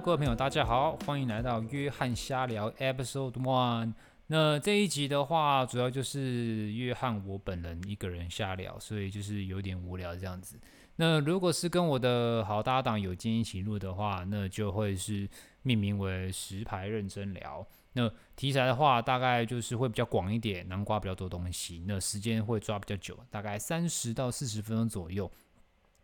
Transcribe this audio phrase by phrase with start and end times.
[0.00, 3.94] 各位朋友，大家好，欢迎来到约翰瞎聊 Episode One。
[4.28, 10.56] 那这一集的话，主要就是约翰我本人一个人瞎聊，所以就是有点无聊这样子。
[10.96, 15.28] 那如果是跟我的好搭档有金一起录的话，那就会是
[15.62, 17.66] 命名为实牌认真聊。
[17.94, 21.82] 那题材的话，大概就是会比较广一点，南瓜比较多东西。
[21.88, 25.28] 那时间会抓比较久，大概三十到四十分钟左右。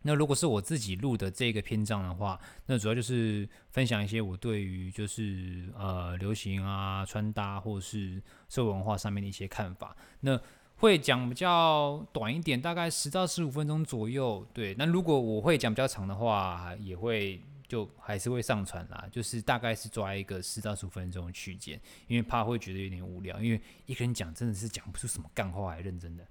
[0.07, 9.97] 那如果是我自己录的这个篇章的话，那主要就是分享一些我对于就是呃流行啊、穿搭或是社会文化上面的一些看法。
[10.19, 10.39] 那
[10.75, 14.45] 会讲比较短一点，大概十到十五分钟左右。
[14.53, 26.23] 对，那如果我会讲比较长的话，也会就还是会上传啦，就是大概是抓一个十到十五分钟的区间，因为怕会觉得有点无聊，因为一个人讲真的是讲不出什么干话来，认真的。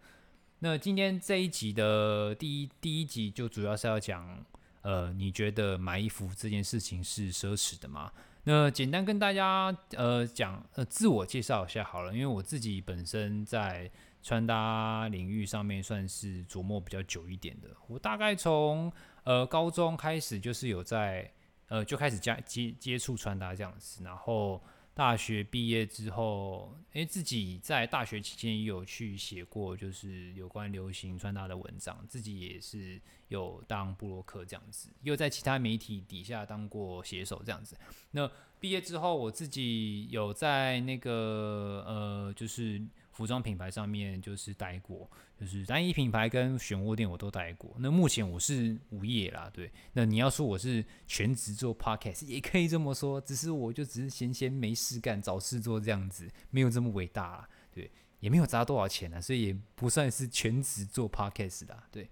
[0.65, 4.43] 那今天这一集的第一第一集就主要是要讲，
[4.81, 8.11] 呃，你觉得买衣服这件事情是奢侈的吗？
[8.45, 13.91] 那简单跟大家呃讲呃自我介绍一下好了，因为我自己本身在
[14.23, 18.91] 穿搭领域上面算是琢磨比较久一点的，我大概从
[19.25, 21.31] 呃高中开始就是有在
[21.69, 24.62] 呃就开始加接接触穿搭这样子，然后。
[24.95, 37.77] 大学毕业之后，因为，自己在大学期间也有去写过，就是有关流行穿搭的文章，自己也是有当布洛克这样子，又在其他媒体底下当过写手这样子。
[38.12, 42.81] 那毕业之后，我自己有在那个呃，就是。
[43.15, 45.09] 服装品牌上面就是待过，
[45.41, 47.73] 就是单一品牌跟选货店我都待过。
[47.79, 49.71] 那目前我是无业啦，对。
[49.93, 57.91] 那你要说我是全职做 podcast，也可以这么说，只是我就只是闲闲没事干，找事做这样子，没有这么伟大啦，对。
[58.19, 62.09] 也没有砸多少钱啊，所以也不算是全职做 podcast 的，对。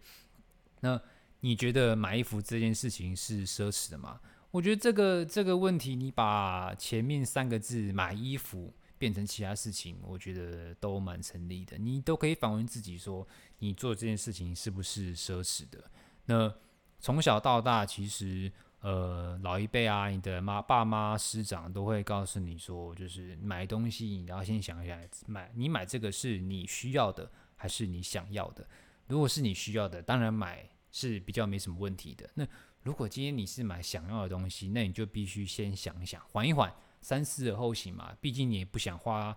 [0.80, 1.00] 那
[1.40, 4.20] 你觉得买衣服这件事情是奢侈的吗？
[4.52, 8.72] 我觉得这个这个问题，你把前面三个字买衣服。
[9.02, 11.76] 变成其他事情，我觉得都蛮成立的。
[11.76, 13.26] 你都可以反问自己说，
[13.58, 15.90] 你做这件事情是不是奢侈的？
[16.26, 16.54] 那
[17.00, 24.96] 从小到大，其实呃，老一辈啊，你的妈、爸妈、师长都会告诉你说，就是买东西你要先想一下，
[25.26, 28.64] 买你买这个是你需要的还是你想要的？
[29.08, 32.30] 如果是你需要的，当然买是比较没什么问题的。
[32.34, 32.46] 那
[32.84, 36.72] 如果今天你是买想要的东西，那你就必须先想一想，缓一缓。
[37.02, 39.36] 三思而后行嘛，毕竟你也不想花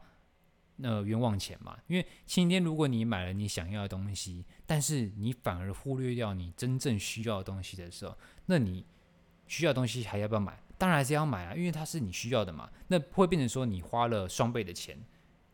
[0.78, 1.78] 那冤枉钱嘛。
[1.88, 8.16] 因为今天如果你买了你想要的东西，但是你反而忽略掉你真正需要的东西的时候，
[8.46, 8.86] 那你
[9.48, 10.58] 需要的东西还要不要买？
[10.78, 12.70] 当然还是要买啊，因为它是你需要的嘛。
[12.88, 14.96] 那会变成说你花了双倍的钱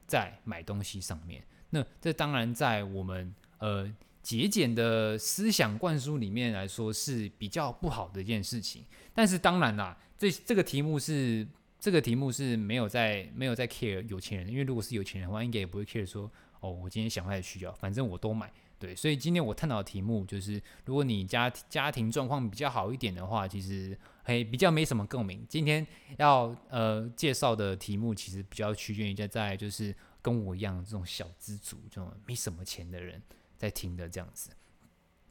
[0.06, 1.42] 在买东西上面。
[1.70, 3.90] 那这当然在我们呃
[4.22, 8.84] 节俭的思想灌输里面来说是比较不好的一件事情。
[9.14, 11.48] 但是当然啦，这这个题目是。
[11.82, 18.54] 这个题目是没有在没有在 care 有钱人，因为如果是有钱人的话，应该也不会 care 说哦，我今天想买需要，反正我都买。
[18.78, 25.44] 对，所以今天我探讨的题目就是，如果你家家庭状况比较好一点的话，其实嘿比较没什么共鸣。
[25.50, 25.86] 今天
[26.18, 33.20] 要呃介绍的题目其实比较趋近于在在就是跟我一样这种小资族，这种没什么钱的人
[33.58, 34.52] 在听的这样子。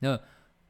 [0.01, 0.21] 那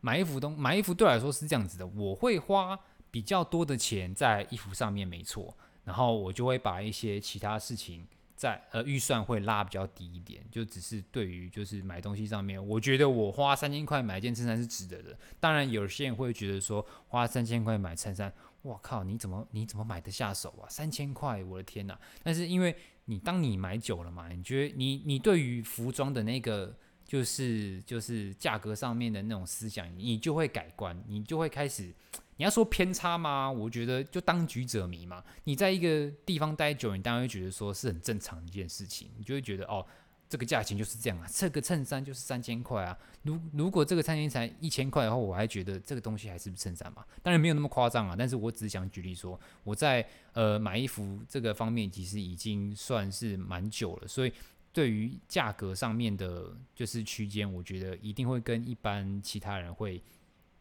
[0.03, 2.79] 买衣服东买衣服对我来说是这样子的，我会花
[3.11, 5.57] 比较多的钱在衣服上面，没错。
[5.85, 15.19] 然后我就会把一些其他事情在呃预算会拉比较低一点，就只是对于就是买东西上面，我觉得我花三千块买一件衬衫是值得的。
[15.39, 18.33] 当然有些人会觉得说花三千块买衬衫，
[18.63, 20.69] 我靠，你怎么你怎么买得下手啊？
[20.69, 21.99] 三千块，我的天哪！
[22.23, 22.75] 但是因为
[23.07, 26.75] 你当你买久了嘛，你觉得你你对于服装的那个
[27.05, 31.93] 就是就是价格上面的那种思想，你就会改观，你就会开始。
[32.41, 33.53] 你要说偏差吗？
[33.53, 35.23] 我觉得就当局者迷嘛。
[35.45, 39.11] 你在一个地方待久，你当然会觉得说是很正常一件事情。
[39.19, 39.87] 你就会觉得哦，
[40.27, 42.99] 这个价钱就是这样啊，这个衬衫就是三千块啊。
[43.25, 47.05] 如如果这个餐厅才一千块的话，我还觉得这个东西还是不是衬衫嘛？
[47.23, 48.15] 当然没有那么夸张啊。
[48.19, 50.03] 但是我只想举例说，我在
[50.33, 54.33] 呃买衣服这个方面其实已经算是蛮久了，所以
[54.73, 60.03] 对于价格上面的，就是区间，我觉得一定会跟一般其他人会。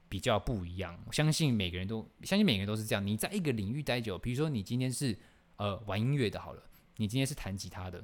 [0.10, 3.06] 比较不一样，我相信每个人都相信每个人都是这样。
[3.06, 5.16] 你在一个领域待久，比如说你今天是
[5.58, 6.64] 呃玩音乐的，好了，
[6.98, 8.04] 你今天是弹吉他的，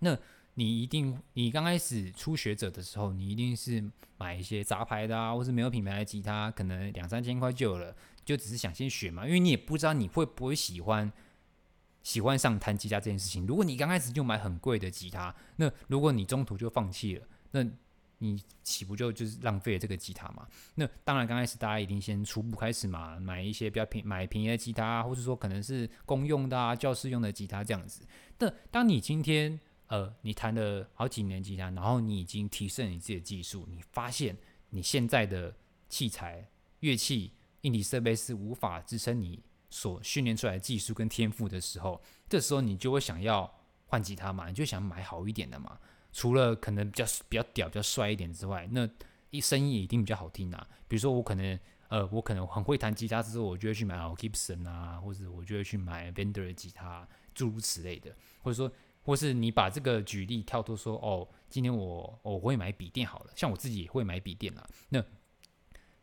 [0.00, 0.18] 那
[0.54, 3.82] 你一定你刚开始初学者的时候，你一定是
[4.16, 7.94] 买一些杂牌的啊，或是没有品牌的吉他，可能两三千块就有了，
[8.24, 11.12] 就只是想先学嘛，因为你也不知道你会不会喜欢
[12.02, 13.46] 喜欢上弹吉他这件事情。
[13.46, 17.64] 如果你刚开始就买很贵的吉他，那如果你中途就放弃了，那
[18.18, 20.46] 你岂不就就是浪费了这个吉他嘛？
[20.74, 28.06] 那当然，刚开始大家一定先初步开始嘛，买一些比较便买便宜的吉他，或者说可能是公用的啊、教室用的吉他这样子。
[28.38, 34.36] 那当你今天呃，你弹了好几年吉他，然后你已经提升你自己的技术，你发现
[34.70, 35.54] 你现在的
[35.88, 36.48] 器材、
[36.80, 37.32] 乐器、
[37.62, 43.50] 硬体设备是无法支撑你所训练出来的技术跟天赋的时候，这时候你就会想要
[43.86, 45.78] 换吉他嘛，你就想买好一点的嘛。
[46.12, 48.88] 除了可能比较比较屌、比较帅一点之外，那
[49.30, 50.68] 一声音也一定比较好听啊。
[50.86, 51.58] 比如说我可能
[51.88, 58.72] 呃，我可能很会弹吉他之后，我就会去买 Gibson 啊，或者我就会去买 Fender 的吉他，诸如此类的，或者说。
[59.04, 64.68] 或是你把这个举例跳脱说，哦，今天我我会买笔电好了，像我自己也会买笔电了。
[64.90, 65.02] 那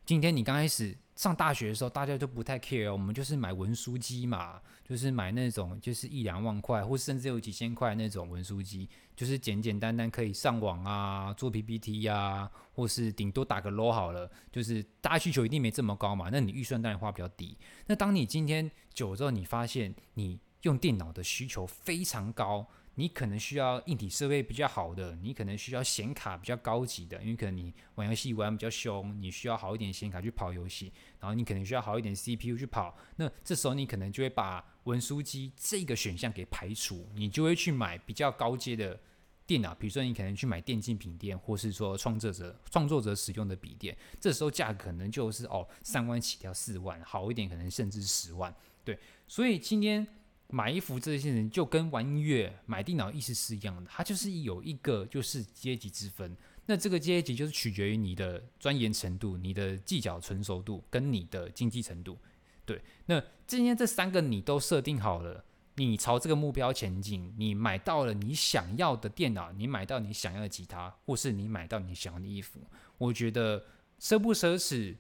[0.04, 17.58] 今天你刚开始上大学的时候，大家都不太 care，我们就是买文书机嘛，就是买那种就是一两万块，或甚至有几千块那种文书机，就是简简单单可以上网啊，做 PPT 呀、啊，或是顶多打个 low 好了，就是大家需求一定没这么高嘛，那你预算当然花比较低。
[17.88, 22.68] 那当你今天久了之后，你发现你用电脑的需求非常高。
[22.98, 38.98] 你可能需要硬体设备比较好的，你可能需要显卡比较高级的，因为可能你玩游戏玩比较凶，你需要好一点显卡去跑游戏，然后你可能需要好一点 CPU 去跑，那这时候你可能就会把文书机这个选项给排除，你就会去买比较高阶的
[39.46, 48.56] 电脑，比如说你可能去买电竞品店，或是说创作者创作者使用的笔电，这时候价格可能就是哦三万起跳四万，好一点可能甚至十万，
[48.86, 48.98] 对，
[49.28, 50.08] 所以今天。
[50.50, 56.36] 买衣服这些人就跟玩音乐、买电脑意思是一样的，它就是有一个就是阶级之分。
[56.68, 62.18] 那这个阶级就是取决于你的钻研程度、你的技巧成熟度跟你的经济程度。
[62.66, 65.46] 对，那今天这三个你都设定好了，
[65.76, 72.60] 你朝这个目标前进，你买到了你想要的电脑，你买到你想要的吉他，或是你买到你想要的衣服，
[72.98, 73.66] 我觉得
[74.00, 74.96] 奢不奢侈，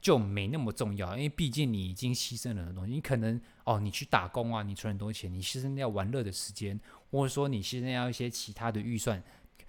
[0.00, 2.94] 就没那么重要，因为毕竟你已经牺牲了很多东西。
[2.94, 6.78] 你可能哦，你去打工啊，你存很多钱，你牺牲掉玩乐的时间，
[7.10, 9.22] 或者说你牺牲掉一些其他的预算，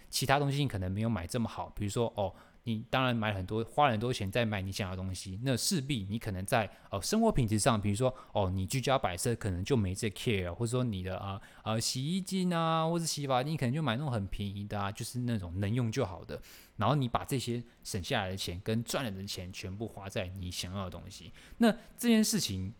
[0.10, 2.33] 其他东西你可能没有买这么好，比如说哦。
[2.63, 16.39] 你当然买很多，花很多钱在买你想要的东西，那势必你可能在呃生活品质上，比如说哦，你居家摆设可能就没这 care，或者说你的啊呃，呃洗衣机啊，或者洗发精，可能就买那种很便宜的啊，就是那种能用就好的。
[16.77, 22.73] 然后你把这些省下来的钱跟赚来的钱全部花在你想要的东西，那这件事情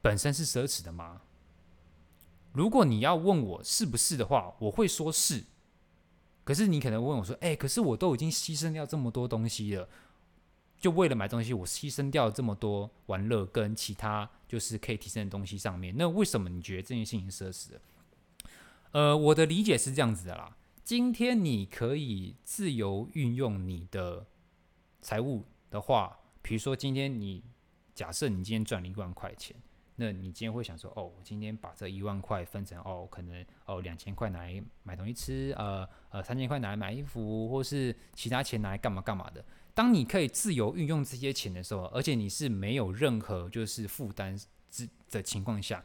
[0.00, 1.22] 本身是奢侈的吗？
[2.52, 5.44] 如果你要问我是不是的话，我会说是。
[6.44, 9.88] 可是你可能问我说：“哎、可是我都已经牺牲掉这么多东西了，
[10.78, 17.70] 就为了买东西，我牺牲掉这么多玩乐跟其他就是可以提升的东西上面，那为什么你觉得这件事情奢侈？”
[18.92, 20.56] 呃，我的理解是这样子的啦。
[20.84, 24.26] 今天你可以自由运用你的
[25.00, 27.42] 财务的话，比如说今天你
[27.94, 29.56] 假设你今天赚了一万块钱。
[29.96, 39.44] 那你今天会想说，哦，我今天把这一万块分成，哦，可能哦两千块拿来买东西吃，呃呃三千块拿来买衣服，或是其他钱拿来干嘛干嘛的。
[39.72, 44.36] 当你可以自由运用这些钱的时候，而且你是没有任何就是负担
[44.70, 45.84] 之的情况下，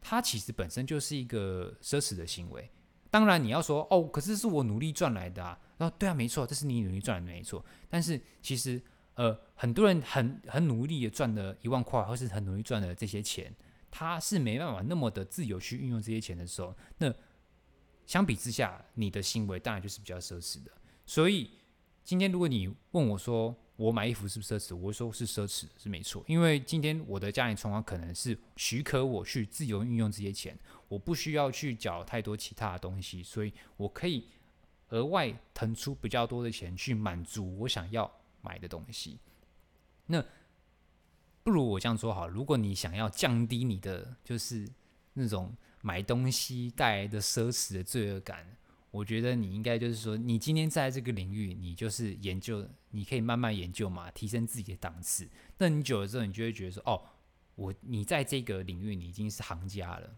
[0.00, 2.70] 它其实本身就是一个奢侈的行为。
[3.10, 8.80] 当然你要说，哦，可是是我努力赚来的啊，那对啊，没错，这是你努力赚来的没错，但是其实。
[9.18, 13.52] 呃，很多人很很努力的赚了一万块，或是很努力赚了这些钱，
[13.90, 17.12] 他是没办法那么的自由去运用这些钱的时候，那
[18.06, 20.70] 相比之下，你的行为当然就是比较奢侈的。
[21.04, 21.50] 所以
[22.04, 24.76] 今天如果你问我说，我买衣服是不是奢侈？
[24.76, 26.24] 我会说是奢侈，是没错。
[26.28, 30.56] 因为今天我的家庭状况可能是许可我去自由运用这些钱，
[30.86, 34.28] 我不需要去缴太多其他的东西，所以我可以
[34.90, 38.08] 额外腾出比较多的钱去满足我想要。
[38.40, 39.18] 买的东西，
[40.06, 40.24] 那
[41.42, 42.28] 不如我这样说好。
[42.28, 44.68] 如果你想要降低你的就是
[45.14, 48.56] 那种买东西带来的奢侈的罪恶感，
[48.90, 55.28] 我觉得你应该就是说，你今天在这个领域，你就是研究，你可以慢慢研究嘛，提升自己的档次。
[55.58, 57.02] 那你久了之后，你就会觉得说，哦，
[57.54, 60.16] 我你在这个领域，你已经是行家了。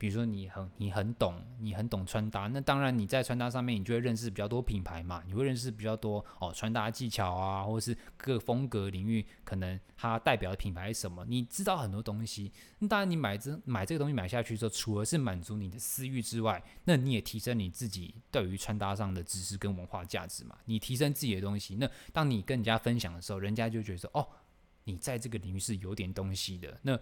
[0.00, 12.50] 比如说你很你很懂你很懂穿搭，那当然你在穿搭上面你就会认识比较多品牌嘛，你会认识比较多哦穿搭技巧啊，或者是各风格领域可能它代表的品牌是什么，你知道很多东西。
[12.78, 20.56] 那当然你买这买这个东西买下去之后，除了是满足你的私欲之外，那你也提升你自己对于穿搭上的知识跟文化价值嘛。
[20.64, 24.26] 你提升自己的东西，那当你跟人家分享的时候，人家就觉得说哦，
[24.84, 26.80] 你在这个领域是有点东西的。
[26.80, 26.98] 那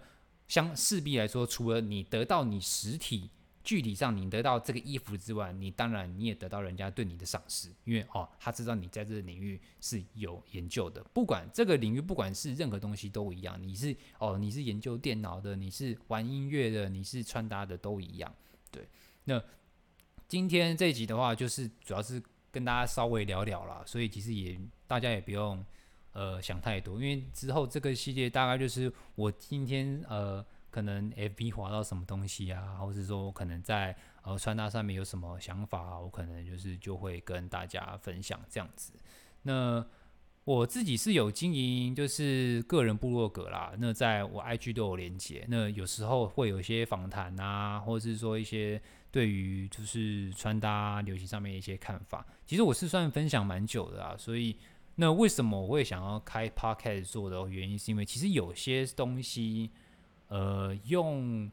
[0.49, 3.29] 相势必来说，除了你得到你实体
[3.63, 18.33] 具体上你得到这个衣服之外，你当然你也得到人家对你的赏识，因为哦，他知道你在这个领域是有研究的，不管这个领域不管是任何东西都一样，你是哦你是研究电脑的，你是玩音乐的，你是穿搭的都一样，
[18.71, 18.87] 对。
[19.25, 19.39] 那
[20.27, 22.19] 今天这一集的话，就是主要是
[22.51, 25.63] 跟大家稍微聊聊啦，所以其实也大家也不用
[26.13, 30.45] 呃想太多，因为之后这个系列大概就是我今天呃。
[30.71, 38.93] 可能 FB 滑到什么东西啊，或者说我可能在呃穿搭上面有什么想法啊，我可能就是就会跟大家分享这样子。
[39.41, 39.83] 那
[40.43, 45.43] 我自己是有经营就是个人部落格啦，那在我 IG 都有连接。
[45.49, 54.15] 那有时候会有一些访谈啊，或者是说一些对于就是穿搭流行上面的一些看法，其实我是算分享蛮久的啊。
[54.15, 54.55] 所以
[54.99, 59.71] 那为什么我会想要开 Podcast 做的原因，是因为其实有些东西。
[60.31, 61.49] 呃，用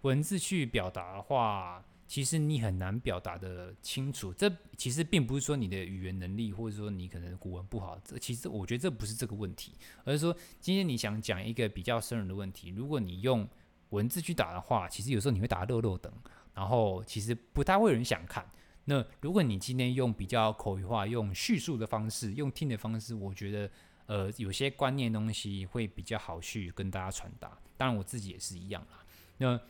[0.00, 4.32] 文字去表达的话，其实你很难表达得清楚。
[4.32, 8.00] 这其实并不是说你的语言能力，或者说你可能古文不好。
[8.02, 9.72] 这其实我觉得这不是这个问题，
[10.04, 13.46] 而是说今天你想讲一个比较深入的问题，如果你用
[13.90, 16.10] 文字去打的话，其实有时候你会打漏漏等，
[16.54, 18.50] 然后其实不太会有人想看。
[18.88, 23.70] 那如果你今天用比较口语化、用叙述的方式、用听的方式，我觉得
[24.06, 27.58] 呃有些观念东西会比较好去跟大家传达。
[27.76, 29.04] 当然我自己也是一样啦。
[29.38, 29.60] 那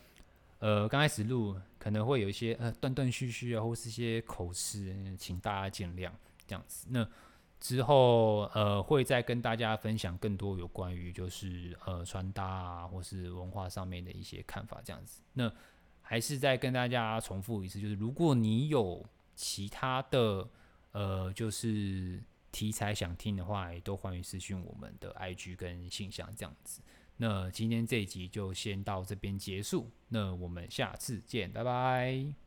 [0.59, 6.11] 呃刚开始录可能会有一些呃断断续续啊，或是一些口吃，请大家见谅
[6.47, 6.87] 这样子。
[6.91, 7.09] 那
[7.59, 15.23] 之后呃会再跟大家分享更多有关于就是呃穿搭啊，或是文化上面的一些看法这样子。
[15.33, 15.51] 那
[16.09, 20.49] 还是再跟大家重复一次，就是如果你有其他的
[20.93, 22.23] 呃就是
[22.53, 26.81] 题材想听的话，也都欢迎私讯我们的 IG 跟信箱这样子。
[27.17, 32.46] 那今天这一集就先到这边结束，那我们下次见，拜拜。